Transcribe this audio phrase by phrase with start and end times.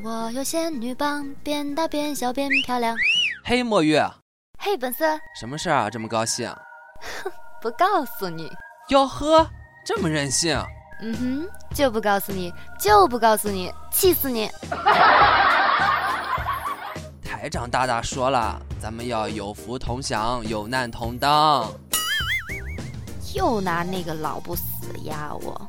[0.00, 2.96] 果我有仙女棒，变大变小变漂亮。
[3.44, 4.02] 嘿，墨月，
[4.58, 5.04] 嘿，本色，
[5.38, 5.90] 什么事儿啊？
[5.90, 6.48] 这么高兴？
[7.22, 7.30] 哼
[7.60, 8.50] 不告诉你。
[8.88, 9.46] 哟呵，
[9.84, 10.56] 这么任性？
[11.00, 14.48] 嗯哼，就不告诉你，就不告诉你，气死你！
[17.24, 21.68] 台长大大说了，咱们要有福同享，有难同当。
[23.34, 24.62] 又拿那个老不死
[25.04, 25.60] 压我。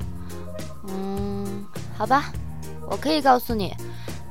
[0.88, 1.66] 嗯，
[1.98, 2.26] 好吧，
[2.88, 3.74] 我可以告诉你，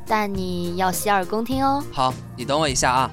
[0.07, 1.83] 但你要洗耳恭听哦。
[1.93, 3.11] 好，你等我一下啊。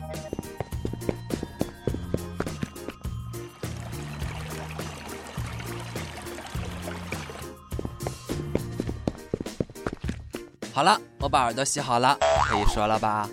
[10.74, 13.30] 好了，我把耳朵洗好了，可以说了吧？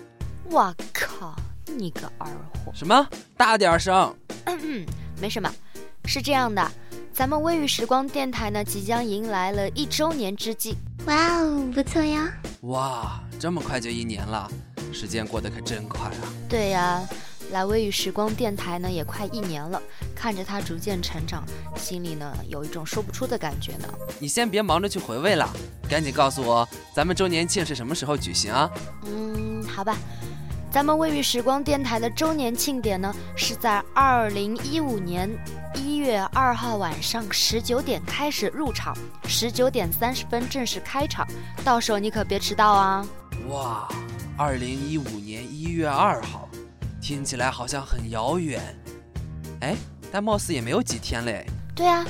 [0.49, 1.33] 我靠，
[1.65, 2.71] 你个二货！
[2.73, 3.07] 什么？
[3.37, 4.13] 大点声！
[5.21, 5.49] 没什么，
[6.05, 6.69] 是这样的，
[7.13, 10.75] 咱们微雨时光电台呢，即将迎来了一周年之际。
[11.05, 12.29] 哇哦，不错呀！
[12.63, 14.49] 哇，这么快就一年了，
[14.91, 16.17] 时间过得可真快啊！
[16.49, 17.07] 对呀。
[17.49, 19.81] 来微雨时光电台呢，也快一年了，
[20.13, 21.45] 看着它逐渐成长，
[21.77, 23.87] 心里呢有一种说不出的感觉呢。
[24.19, 25.49] 你先别忙着去回味了，
[25.87, 28.69] 赶紧告诉我，咱们周年庆是什么时候举行啊？
[29.05, 29.95] 嗯，好吧，
[30.69, 35.29] 咱们微雨时光电台的周年庆典呢，是在二零一五年
[35.73, 38.93] 一月二号晚上十九点开始入场，
[39.25, 41.25] 十九点三十分正式开场，
[41.63, 43.07] 到时候你可别迟到啊！
[43.49, 43.87] 哇，
[44.37, 46.49] 二零一五年一月二号。
[46.99, 48.61] 听起来好像很遥远，
[49.61, 49.73] 哎，
[50.11, 51.45] 但貌似也没有几天嘞。
[51.73, 52.05] 对啊，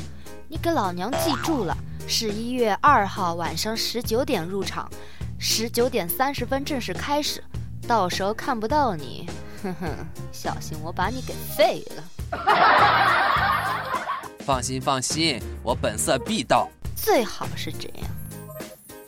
[0.48, 4.90] 你给老娘记住了，是一月二号晚上十九点入场，
[5.38, 7.44] 十九点三十分正式开始，
[7.88, 9.30] 到时候看不到你，
[9.62, 9.96] 哼哼，
[10.32, 12.04] 小心我把你给废了。
[14.44, 18.10] 放心放心，我本色必到，最好是这样。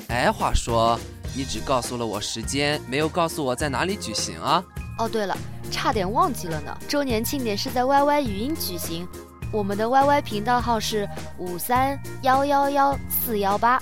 [0.09, 0.99] 哎，话说，
[1.35, 4.63] 你只告诉了我时间，没有告诉我在哪里举行啊？
[4.97, 5.37] 哦，对了，
[5.71, 6.77] 差点忘记了呢。
[6.87, 9.07] 周年庆典是在 YY 语音举行，
[9.51, 11.07] 我们的 YY 频道号是
[11.37, 13.81] 五三幺幺幺四幺八。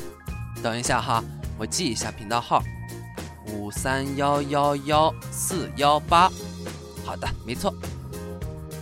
[0.61, 1.23] 等一下哈，
[1.57, 2.61] 我记一下频道号，
[3.51, 6.31] 五三幺幺幺四幺八。
[7.03, 7.73] 好的，没错。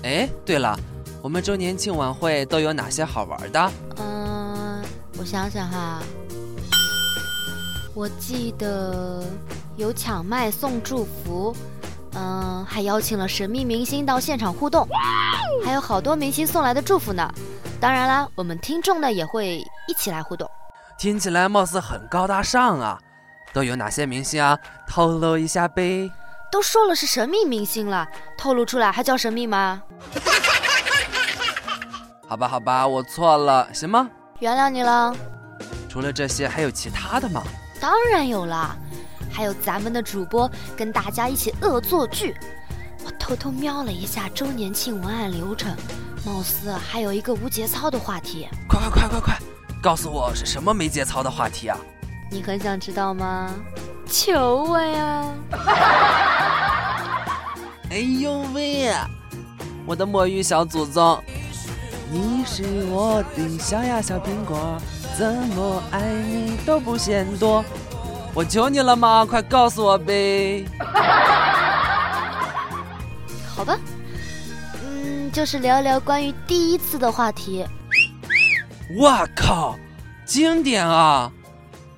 [0.03, 0.77] 哎，对了，
[1.21, 3.71] 我们周年庆晚会都有哪些好玩的？
[3.97, 4.83] 嗯，
[5.17, 6.01] 我想想哈，
[7.95, 9.23] 我记得
[9.77, 11.55] 有抢麦送祝福。
[12.17, 14.87] 嗯，还邀请了神秘明星到现场互动，
[15.65, 17.27] 还有好多明星送来的祝福呢。
[17.79, 19.57] 当然啦，我们听众呢也会
[19.87, 20.49] 一起来互动。
[20.97, 22.99] 听起来貌似很高大上啊！
[23.51, 24.57] 都有哪些明星啊？
[24.87, 26.09] 透露一下呗。
[26.51, 28.07] 都说了是神秘明星了，
[28.37, 29.81] 透露出来还叫神秘吗？
[32.27, 34.09] 好吧，好吧，我错了，行吗？
[34.39, 35.13] 原谅你了。
[35.89, 37.43] 除了这些，还有其他的吗？
[37.79, 38.75] 当然有了。
[39.31, 42.33] 还有咱们的主播跟大家一起恶作剧，
[43.03, 45.75] 我偷偷瞄了一下周年庆文案流程，
[46.25, 48.47] 貌似还有一个无节操的话题。
[48.67, 49.37] 快快快快快，
[49.83, 51.77] 告诉我是什么没节操的话题啊？
[52.31, 53.53] 你很想知道吗？
[54.09, 55.25] 求我呀！
[57.91, 58.93] 哎呦喂，
[59.85, 61.21] 我的墨鱼小祖宗，
[62.09, 64.77] 你是我的小呀小苹果，
[65.17, 67.63] 怎么爱你都不嫌多。
[68.33, 69.25] 我求你了吗？
[69.25, 70.65] 快告诉我呗！
[73.47, 73.79] 好吧，
[74.83, 77.65] 嗯，就是聊聊关于第一次的话题。
[78.99, 79.77] 我靠，
[80.25, 81.31] 经典啊！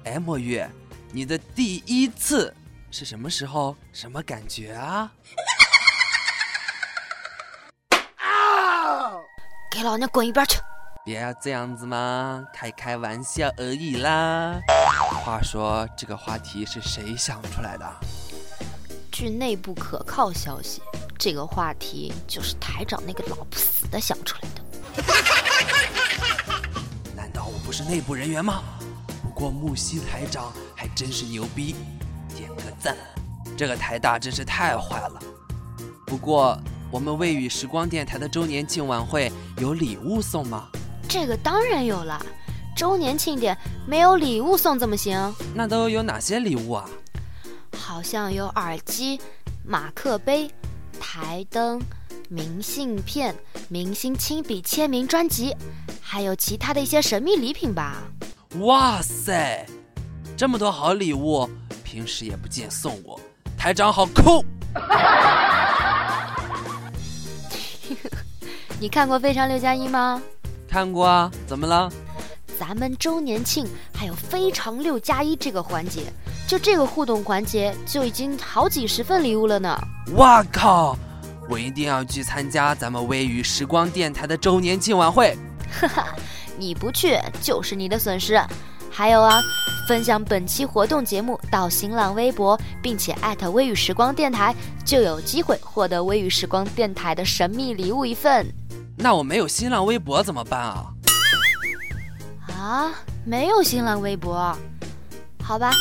[0.03, 0.63] 哎，墨玉，
[1.11, 2.55] 你的第一次
[2.91, 3.75] 是什么时候？
[3.91, 5.11] 什么感觉啊？
[8.17, 9.11] 啊！
[9.71, 10.59] 给老娘滚一边去！
[11.07, 14.59] 别要这样子嘛，开开玩笑而已啦。
[15.23, 17.89] 话说这个话题是谁想出来的？
[19.09, 20.81] 据内部可靠消息，
[21.17, 24.61] 这个话题就是台长那个老不死的想出来的。
[27.15, 28.61] 难道我不是内部人员吗？
[29.23, 31.73] 不过木西台长还真是牛逼，
[32.35, 32.97] 点个赞。
[33.57, 35.17] 这个台大真是太坏了。
[36.05, 36.59] 不过
[36.91, 40.67] 我们未雨时光电台的周年庆晚会有礼物送吗？
[41.07, 42.23] 这个当然有了，
[42.75, 43.57] 周年庆典
[43.87, 45.33] 没有礼物送怎么行？
[45.55, 46.89] 那都有哪些礼物啊？
[47.75, 49.19] 好像有耳机、
[49.65, 50.51] 马克杯、
[50.99, 51.81] 台灯、
[52.29, 53.33] 明信片、
[53.69, 55.55] 明星亲笔签名专辑，
[56.01, 58.03] 还有其他的一些神秘礼品吧。
[58.59, 59.65] 哇塞，
[60.35, 61.49] 这么多好礼物，
[61.83, 63.17] 平时也不见送我，
[63.57, 64.43] 台长好抠！
[68.79, 70.21] 你看过《非常六加一》吗？
[70.77, 71.91] 看过啊，怎么了？
[72.59, 73.65] 咱们周年庆
[73.95, 76.03] 还有非常六加一这个环节，
[76.47, 79.75] 就这个互动环节就已经好几十份礼物了呢！
[80.17, 80.95] 哇靠！
[81.49, 85.35] 我一定要去参加咱们微雨时光电台的周年庆晚会。
[85.67, 86.15] 哈哈，
[86.59, 88.39] 你不去就是你的损失。
[88.91, 89.41] 还有啊，
[89.87, 94.53] 分享本期活动节目到新浪微博，并且艾特微雨时光电台，
[94.85, 98.45] 就有机会获得微雨时光电台的神秘礼物一份。
[98.97, 100.85] 那我没有新浪微博怎么办啊？
[102.49, 102.91] 啊，
[103.23, 104.57] 没有新浪微博，
[105.41, 105.71] 好吧，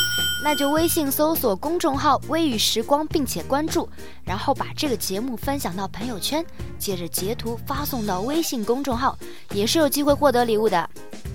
[0.43, 3.89] 那就微信搜索公众号“微雨时光”并且关注，
[4.23, 6.45] 然后把这个节目分享到朋友圈，
[6.77, 9.17] 接着截图发送到微信公众号，
[9.51, 10.89] 也是有机会获得礼物的。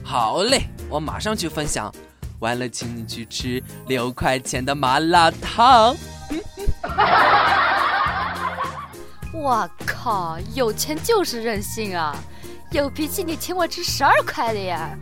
[0.04, 1.92] 好嘞，我马上去分享。
[2.38, 5.94] 完了，请你去吃六块钱的麻辣烫。
[9.42, 12.16] 我靠，有钱就是任性啊！
[12.70, 14.96] 有脾气你请我吃十二块的呀！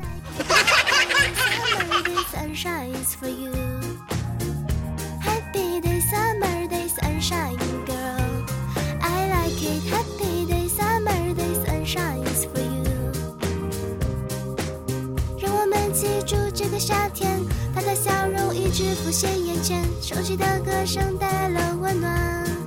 [16.79, 17.39] 夏天，
[17.75, 22.60] 他的笑容一直浮现眼前，熟悉的歌声带来了温暖。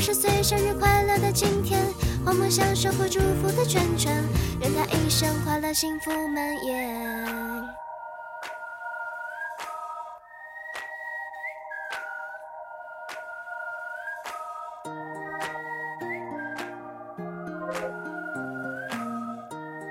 [0.00, 1.78] 二十岁生日快乐的今天，
[2.24, 4.24] 我们享受福祝福的圈圈，
[4.62, 7.68] 愿他一生快乐幸福满眼。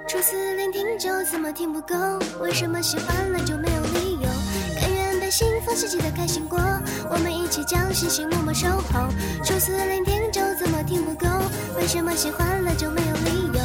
[0.08, 1.96] 初次聆听就怎么听不够？
[2.40, 4.09] 为什么喜欢了就没有理由
[5.30, 5.32] 由？
[5.32, 6.58] 甘愿被幸福袭击的开心果，
[7.12, 9.08] 我们一起将星星默默守候。
[9.44, 11.28] 初次聆听就怎么听不够？
[11.78, 13.60] 为什么喜欢了就没有理由？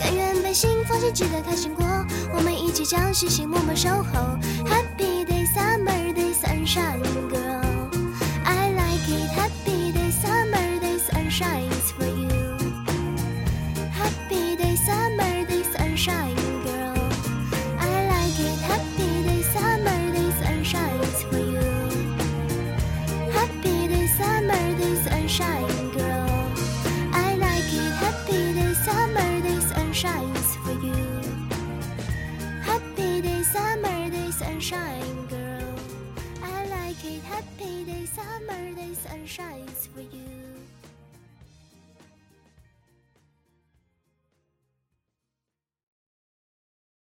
[0.00, 1.84] 甘愿被幸福是记得开心果，
[2.34, 4.38] 我们一起将星星默默守候。
[4.64, 7.90] Happy day, summer day, sunshine girl.
[8.44, 9.30] I like it.
[9.36, 10.69] Happy day, summer
[33.52, 35.74] summer day, sunshine girl.
[36.42, 37.22] I like it.
[37.22, 40.49] Happy day, summer day, sunshine is for you.